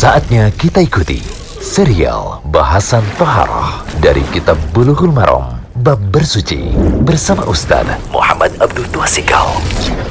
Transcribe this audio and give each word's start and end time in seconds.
Saatnya 0.00 0.48
kita 0.48 0.80
ikuti 0.80 1.20
serial 1.60 2.40
bahasan 2.48 3.04
Toharoh 3.20 3.84
dari 4.00 4.24
Kitab 4.32 4.56
Bulughul 4.72 5.12
Maram 5.12 5.60
Bab 5.84 6.00
Bersuci 6.08 6.72
bersama 7.04 7.44
Ustaz 7.44 7.84
Muhammad 8.08 8.48
Abdul 8.64 8.88
Tuasikal. 8.96 9.60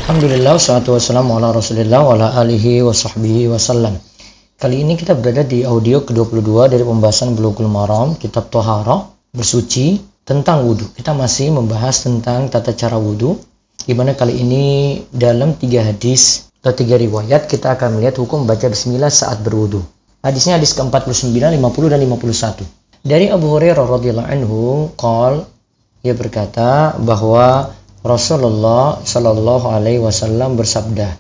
Alhamdulillah, 0.06 0.62
salatu 0.62 0.94
wassalamu 0.94 1.42
ala 1.42 1.58
rasulillah 1.58 2.06
wa 2.06 2.14
ala 2.14 2.38
alihi 2.38 2.86
wa 2.86 2.94
sahbihi 2.94 3.50
wasallam. 3.50 3.98
Kali 4.62 4.86
ini 4.86 4.94
kita 4.94 5.18
berada 5.18 5.42
di 5.42 5.66
audio 5.66 6.06
ke-22 6.06 6.70
dari 6.70 6.86
pembahasan 6.86 7.34
Bulughul 7.34 7.66
Maram, 7.66 8.14
Kitab 8.14 8.54
Toharoh, 8.54 9.10
Bersuci, 9.34 9.98
tentang 10.22 10.70
wudhu. 10.70 10.86
Kita 10.94 11.18
masih 11.18 11.50
membahas 11.50 12.06
tentang 12.06 12.46
tata 12.54 12.78
cara 12.78 13.02
wudhu, 13.02 13.42
di 13.90 13.98
mana 13.98 14.14
kali 14.14 14.38
ini 14.38 14.64
dalam 15.10 15.58
tiga 15.58 15.82
hadis 15.82 16.49
atau 16.60 16.76
tiga 16.76 17.00
riwayat 17.00 17.48
kita 17.48 17.80
akan 17.80 18.00
melihat 18.00 18.20
hukum 18.20 18.44
baca 18.44 18.68
bismillah 18.68 19.08
saat 19.08 19.40
berwudu. 19.40 19.80
Hadisnya 20.20 20.60
hadis 20.60 20.76
ke-49, 20.76 21.32
50 21.32 21.56
dan 21.88 22.00
51. 22.04 22.68
Dari 23.00 23.32
Abu 23.32 23.56
Hurairah 23.56 23.88
radhiyallahu 23.88 24.28
anhu, 24.28 24.60
qol 25.00 25.48
ia 26.04 26.12
berkata 26.12 27.00
bahwa 27.00 27.72
Rasulullah 28.04 29.00
shallallahu 29.00 29.72
alaihi 29.72 30.04
wasallam 30.04 30.60
bersabda, 30.60 31.16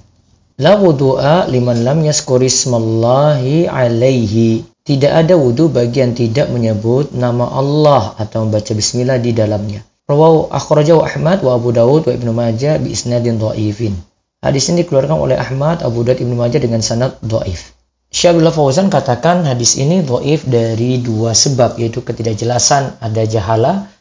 "La 0.59 0.75
wudu'a 0.75 1.47
liman 1.47 1.87
lam 1.87 2.03
yazkurismallahi 2.03 3.71
alaihi." 3.71 4.67
Tidak 4.83 5.11
ada 5.11 5.39
wudu 5.39 5.71
bagi 5.71 6.03
yang 6.03 6.11
tidak 6.11 6.51
menyebut 6.51 7.15
nama 7.15 7.47
Allah 7.47 8.19
atau 8.19 8.43
membaca 8.43 8.75
bismillah 8.75 9.19
di 9.23 9.31
dalamnya. 9.31 9.85
Rawahu 10.09 10.49
akhrajahu 10.49 11.05
Ahmad 11.05 11.45
wa 11.45 11.55
Abu 11.55 11.69
Dawud 11.71 12.09
wa 12.09 12.11
Ibnu 12.11 12.31
Majah 12.35 12.81
bi 12.81 12.91
isnadin 12.91 13.37
dhaifin. 13.37 13.93
Hadis 14.39 14.71
ini 14.71 14.87
dikeluarkan 14.87 15.19
oleh 15.19 15.35
Ahmad, 15.35 15.83
Abu 15.83 16.07
Daud, 16.07 16.23
Ibnu 16.23 16.31
Majah 16.31 16.63
dengan 16.63 16.79
sanad 16.79 17.19
dhaif. 17.19 17.75
Syabdullah 18.07 18.55
Fauzan 18.55 18.87
katakan 18.87 19.43
hadis 19.43 19.75
ini 19.75 19.99
dhaif 19.99 20.47
dari 20.47 21.03
dua 21.03 21.35
sebab 21.35 21.75
yaitu 21.75 21.99
ketidakjelasan 22.07 23.03
ada 23.03 23.27
jahala 23.27 23.91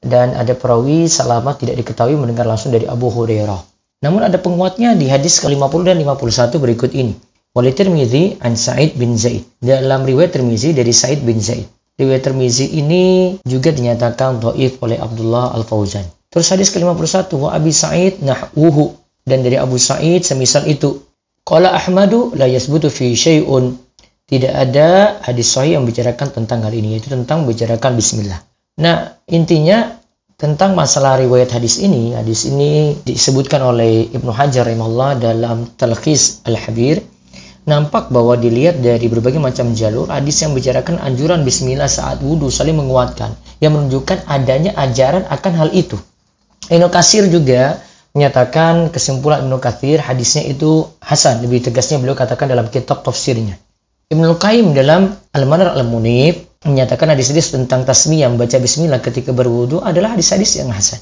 dan 0.00 0.32
ada 0.32 0.56
perawi 0.56 1.12
salamat 1.12 1.60
tidak 1.60 1.84
diketahui 1.84 2.16
mendengar 2.16 2.48
langsung 2.48 2.72
dari 2.72 2.88
Abu 2.88 3.12
Hurairah. 3.12 3.60
Namun 4.00 4.24
ada 4.24 4.40
penguatnya 4.40 4.96
di 4.96 5.12
hadis 5.12 5.44
ke-50 5.44 5.84
dan 5.84 6.00
51 6.00 6.56
berikut 6.56 6.90
ini. 6.96 7.12
Wali 7.52 7.76
Tirmizi 7.76 8.40
an 8.40 8.56
Sa'id 8.56 8.96
bin 8.96 9.20
Zaid. 9.20 9.44
Dalam 9.60 10.08
riwayat 10.08 10.40
Tirmizi 10.40 10.72
dari 10.72 10.96
Sa'id 10.96 11.20
bin 11.20 11.36
Zaid. 11.36 11.68
Riwayat 12.00 12.24
Tirmizi 12.24 12.80
ini 12.80 13.36
juga 13.44 13.68
dinyatakan 13.68 14.40
dhaif 14.40 14.80
oleh 14.80 14.96
Abdullah 14.96 15.52
Al-Fauzan. 15.52 16.08
Terus 16.32 16.48
hadis 16.48 16.72
ke-51 16.72 17.28
wa 17.36 17.52
Abi 17.52 17.76
Sa'id 17.76 18.24
nahwuhu 18.24 19.01
dan 19.22 19.46
dari 19.46 19.58
Abu 19.58 19.78
Sa'id 19.78 20.26
semisal 20.26 20.66
itu. 20.66 21.02
Qala 21.42 21.74
Ahmadu 21.74 22.34
la 22.38 22.46
yasbutu 22.46 22.86
fi 22.90 23.14
syai'un. 23.18 23.74
Tidak 24.22 24.48
ada 24.48 25.18
hadis 25.26 25.52
sahih 25.52 25.76
yang 25.76 25.84
bicarakan 25.84 26.32
tentang 26.32 26.64
hal 26.64 26.72
ini, 26.72 26.96
yaitu 26.96 27.12
tentang 27.12 27.44
bicarakan 27.44 27.98
bismillah. 27.98 28.40
Nah, 28.80 29.20
intinya 29.28 30.00
tentang 30.40 30.72
masalah 30.72 31.20
riwayat 31.20 31.52
hadis 31.52 31.76
ini, 31.76 32.16
hadis 32.16 32.48
ini 32.48 32.96
disebutkan 33.04 33.60
oleh 33.60 34.08
Ibnu 34.08 34.32
Hajar 34.32 34.64
rahimahullah 34.64 35.20
dalam 35.20 35.68
Talqis 35.76 36.40
Al-Habir, 36.48 37.04
nampak 37.68 38.08
bahwa 38.08 38.34
dilihat 38.34 38.80
dari 38.80 39.06
berbagai 39.06 39.38
macam 39.38 39.70
jalur 39.76 40.10
hadis 40.10 40.42
yang 40.42 40.50
bicarakan 40.56 40.98
anjuran 40.98 41.46
bismillah 41.46 41.86
saat 41.86 42.18
wudhu 42.24 42.50
saling 42.50 42.74
menguatkan 42.74 43.36
yang 43.62 43.76
menunjukkan 43.76 44.26
adanya 44.26 44.74
ajaran 44.80 45.22
akan 45.30 45.52
hal 45.54 45.68
itu. 45.76 45.94
Ibnu 46.72 46.88
Kasir 46.88 47.28
juga 47.28 47.78
menyatakan 48.12 48.92
kesimpulan 48.92 49.44
Ibnu 49.44 49.56
Katsir 49.58 50.00
hadisnya 50.00 50.44
itu 50.44 50.84
hasan. 51.00 51.40
Lebih 51.44 51.64
tegasnya 51.64 52.00
beliau 52.00 52.16
katakan 52.16 52.48
dalam 52.48 52.68
kitab 52.68 53.00
tafsirnya. 53.00 53.56
Ibnu 54.12 54.36
Qayyim 54.36 54.76
dalam 54.76 55.16
Al-Manar 55.32 55.72
Al-Munib 55.72 56.60
menyatakan 56.68 57.16
hadis-hadis 57.16 57.56
tentang 57.56 57.88
tasmiyah 57.88 58.28
membaca 58.28 58.60
bismillah 58.60 59.00
ketika 59.00 59.32
berwudu 59.32 59.80
adalah 59.80 60.12
hadis-hadis 60.12 60.60
yang 60.60 60.68
hasan. 60.68 61.00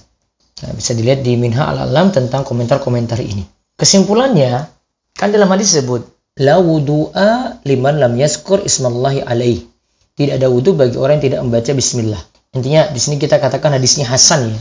Nah, 0.63 0.73
bisa 0.77 0.95
dilihat 0.95 1.27
di 1.27 1.35
Minha 1.35 1.67
Al-Alam 1.67 2.15
tentang 2.15 2.47
komentar-komentar 2.47 3.19
ini. 3.19 3.43
Kesimpulannya 3.75 4.71
kan 5.19 5.35
dalam 5.35 5.51
hadis 5.51 5.75
disebut 5.75 6.07
la 6.39 6.63
wudu'a 6.63 7.59
liman 7.67 7.99
lam 7.99 8.15
yaskur 8.15 8.63
ismallahi 8.63 9.27
alaih. 9.27 9.67
Tidak 10.15 10.39
ada 10.39 10.47
wudu 10.47 10.79
bagi 10.79 10.95
orang 10.95 11.19
yang 11.19 11.33
tidak 11.33 11.41
membaca 11.43 11.71
bismillah. 11.75 12.23
Intinya 12.55 12.87
di 12.93 13.01
sini 13.03 13.19
kita 13.19 13.43
katakan 13.43 13.75
hadisnya 13.75 14.07
hasan 14.07 14.55
ya 14.55 14.61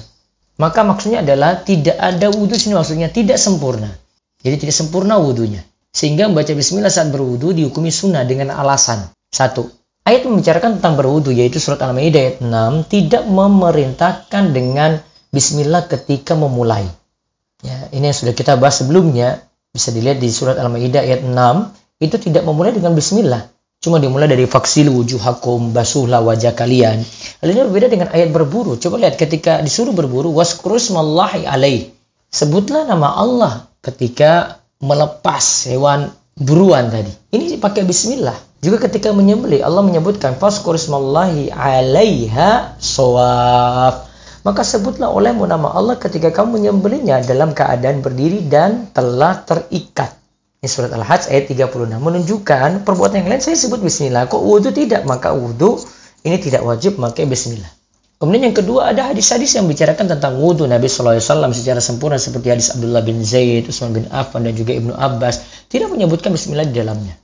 maka 0.59 0.83
maksudnya 0.83 1.23
adalah 1.23 1.63
tidak 1.63 1.95
ada 1.95 2.27
wudhu 2.29 2.59
sini 2.59 2.75
maksudnya 2.75 3.07
tidak 3.07 3.39
sempurna. 3.39 3.87
Jadi 4.43 4.67
tidak 4.67 4.75
sempurna 4.75 5.15
wudhunya. 5.15 5.63
Sehingga 5.89 6.27
membaca 6.29 6.51
bismillah 6.51 6.91
saat 6.91 7.09
berwudhu 7.09 7.55
dihukumi 7.55 7.89
sunnah 7.89 8.27
dengan 8.27 8.53
alasan. 8.53 9.09
Satu, 9.31 9.71
ayat 10.05 10.27
membicarakan 10.27 10.77
tentang 10.77 10.99
berwudhu 10.99 11.33
yaitu 11.33 11.57
surat 11.57 11.81
Al-Maidah 11.81 12.19
ayat 12.19 12.37
6 12.43 12.91
tidak 12.91 13.23
memerintahkan 13.25 14.43
dengan 14.53 14.99
bismillah 15.33 15.87
ketika 15.87 16.35
memulai. 16.35 16.85
Ya, 17.63 17.91
ini 17.91 18.11
yang 18.11 18.17
sudah 18.17 18.35
kita 18.35 18.55
bahas 18.55 18.79
sebelumnya, 18.79 19.43
bisa 19.71 19.91
dilihat 19.91 20.19
di 20.19 20.29
surat 20.31 20.55
Al-Maidah 20.59 21.03
ayat 21.03 21.21
6, 21.23 21.33
itu 21.99 22.15
tidak 22.19 22.43
memulai 22.47 22.71
dengan 22.71 22.95
bismillah. 22.95 23.47
Cuma 23.79 23.95
dimulai 23.95 24.27
dari 24.27 24.43
faksil 24.43 24.91
wujuhakum, 24.91 25.71
basuhlah 25.71 26.19
wajah 26.19 26.51
kalian. 26.51 26.99
Hal 27.39 27.47
ini 27.47 27.63
berbeda 27.63 27.87
dengan 27.87 28.11
ayat 28.11 28.27
berburu. 28.35 28.75
Coba 28.75 28.99
lihat 28.99 29.15
ketika 29.15 29.63
disuruh 29.63 29.95
berburu, 29.95 30.35
waskurusmallahi 30.35 31.47
alaih. 31.47 31.87
Sebutlah 32.27 32.83
nama 32.83 33.15
Allah 33.15 33.71
ketika 33.79 34.59
melepas 34.83 35.63
hewan 35.71 36.11
buruan 36.35 36.91
tadi. 36.91 37.07
Ini 37.31 37.55
pakai 37.55 37.87
bismillah. 37.87 38.35
Juga 38.59 38.83
ketika 38.83 39.15
menyembelih, 39.15 39.63
Allah 39.63 39.87
menyebutkan 39.87 40.35
faskurusmallahi 40.35 41.55
alaiha 41.55 42.75
sawaf. 42.83 44.11
Maka 44.43 44.59
sebutlah 44.67 45.07
olehmu 45.07 45.47
nama 45.47 45.71
Allah 45.71 45.95
ketika 45.95 46.35
kamu 46.35 46.59
menyembelihnya 46.59 47.23
dalam 47.23 47.55
keadaan 47.55 48.03
berdiri 48.03 48.43
dan 48.43 48.91
telah 48.91 49.39
terikat. 49.47 50.18
Ini 50.59 50.67
surat 50.67 50.91
Al-Hajj 50.91 51.31
ayat 51.31 51.47
36 51.55 51.87
menunjukkan 51.87 52.83
perbuatan 52.83 53.23
yang 53.23 53.29
lain 53.31 53.39
saya 53.39 53.55
sebut 53.55 53.79
bismillah. 53.79 54.27
Kok 54.27 54.43
wudhu 54.43 54.75
tidak? 54.75 55.07
Maka 55.07 55.31
wudhu 55.31 55.79
ini 56.27 56.35
tidak 56.35 56.67
wajib 56.67 56.99
pakai 56.99 57.23
bismillah. 57.23 57.71
Kemudian 58.19 58.51
yang 58.51 58.57
kedua 58.59 58.91
ada 58.91 59.07
hadis-hadis 59.07 59.55
yang 59.55 59.71
bicarakan 59.71 60.11
tentang 60.11 60.35
wudhu 60.35 60.67
Nabi 60.67 60.91
SAW 60.91 61.23
secara 61.55 61.79
sempurna 61.79 62.19
seperti 62.19 62.51
hadis 62.51 62.75
Abdullah 62.75 62.99
bin 62.99 63.23
Zaid, 63.23 63.71
Utsman 63.71 63.95
bin 63.95 64.11
Affan 64.11 64.43
dan 64.43 64.51
juga 64.59 64.75
Ibnu 64.75 64.91
Abbas 64.91 65.63
tidak 65.71 65.95
menyebutkan 65.95 66.35
bismillah 66.35 66.67
di 66.67 66.75
dalamnya. 66.75 67.15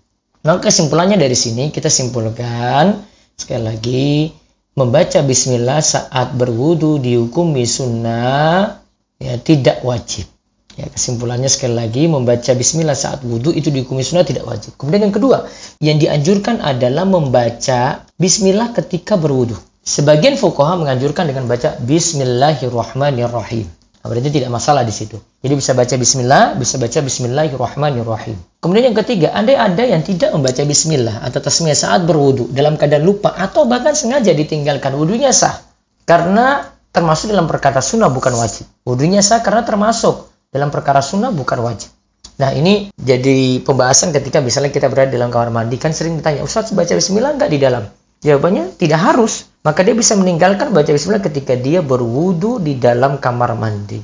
Maka 0.48 0.72
kesimpulannya 0.72 1.20
dari 1.20 1.36
sini 1.36 1.76
kita 1.76 1.92
simpulkan 1.92 3.04
sekali 3.36 3.64
lagi 3.68 4.32
membaca 4.80 5.20
bismillah 5.20 5.84
saat 5.84 6.32
berwudhu 6.40 7.04
dihukumi 7.04 7.68
sunnah 7.68 8.80
ya 9.20 9.36
tidak 9.44 9.84
wajib. 9.84 10.32
Ya, 10.76 10.92
kesimpulannya 10.92 11.48
sekali 11.48 11.72
lagi 11.72 12.04
membaca 12.04 12.52
bismillah 12.52 13.00
saat 13.00 13.24
wudhu 13.24 13.56
itu 13.56 13.72
dihukumi 13.72 14.04
sunnah 14.04 14.28
tidak 14.28 14.44
wajib. 14.44 14.76
Kemudian 14.76 15.08
yang 15.08 15.16
kedua, 15.16 15.48
yang 15.80 15.96
dianjurkan 16.04 16.60
adalah 16.60 17.08
membaca 17.08 18.04
bismillah 18.20 18.76
ketika 18.76 19.16
berwudhu. 19.16 19.56
Sebagian 19.88 20.36
fuqaha 20.36 20.76
menganjurkan 20.76 21.32
dengan 21.32 21.48
baca 21.48 21.80
bismillahirrahmanirrahim. 21.80 23.72
Nah, 24.04 24.08
berarti 24.12 24.30
tidak 24.36 24.52
masalah 24.52 24.84
di 24.84 24.92
situ. 24.92 25.16
Jadi 25.40 25.54
bisa 25.56 25.72
baca 25.72 25.96
bismillah, 25.96 26.60
bisa 26.60 26.76
baca 26.76 27.00
bismillahirrahmanirrahim. 27.00 28.36
Kemudian 28.60 28.92
yang 28.92 28.98
ketiga, 29.00 29.32
andai 29.32 29.56
ada 29.56 29.80
yang 29.80 30.04
tidak 30.04 30.36
membaca 30.36 30.60
bismillah 30.68 31.24
atau 31.24 31.40
tasmiyah 31.40 31.80
saat 31.80 32.04
berwudhu 32.04 32.52
dalam 32.52 32.76
keadaan 32.76 33.08
lupa 33.08 33.32
atau 33.32 33.64
bahkan 33.64 33.96
sengaja 33.96 34.36
ditinggalkan 34.36 34.92
wudhunya 34.92 35.32
sah. 35.32 35.56
Karena 36.04 36.68
termasuk 36.92 37.32
dalam 37.32 37.48
perkata 37.48 37.80
sunnah 37.80 38.12
bukan 38.12 38.36
wajib. 38.36 38.68
Wudhunya 38.84 39.24
sah 39.24 39.40
karena 39.40 39.64
termasuk 39.64 40.35
dalam 40.56 40.72
perkara 40.72 41.04
sunnah 41.04 41.36
bukan 41.36 41.60
wajib. 41.60 41.92
Nah 42.40 42.56
ini 42.56 42.92
jadi 42.96 43.60
pembahasan 43.64 44.16
ketika 44.16 44.40
misalnya 44.40 44.72
kita 44.72 44.88
berada 44.88 45.12
dalam 45.12 45.28
kamar 45.32 45.52
mandi 45.52 45.76
kan 45.76 45.92
sering 45.92 46.20
ditanya 46.20 46.44
Ustaz 46.48 46.72
baca 46.72 46.96
bismillah 46.96 47.36
enggak 47.36 47.52
di 47.52 47.60
dalam? 47.60 47.84
Jawabannya 48.24 48.80
tidak 48.80 49.04
harus. 49.04 49.52
Maka 49.68 49.84
dia 49.84 49.98
bisa 49.98 50.16
meninggalkan 50.16 50.72
baca 50.72 50.88
bismillah 50.88 51.24
ketika 51.24 51.60
dia 51.60 51.84
berwudu 51.84 52.64
di 52.64 52.80
dalam 52.80 53.20
kamar 53.20 53.56
mandi. 53.60 54.00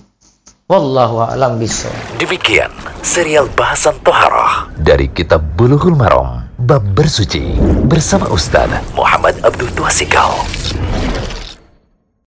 Wallahu 0.71 1.27
a'lam 1.27 1.59
bishawab. 1.59 2.19
Demikian 2.19 2.71
serial 3.03 3.51
bahasan 3.51 3.99
toharah 4.07 4.71
dari 4.79 5.11
kitab 5.11 5.43
Bulughul 5.59 5.99
Maram 5.99 6.47
bab 6.55 6.85
bersuci 6.95 7.59
bersama 7.91 8.31
Ustaz 8.31 8.71
Muhammad 8.95 9.35
Abdul 9.43 9.67
Tuasikal. 9.75 10.31